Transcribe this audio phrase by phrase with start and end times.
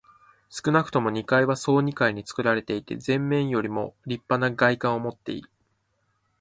[0.49, 5.51] 少なくとも二階は総二階につくられていて、前面よりもりっぱな外観をもっている。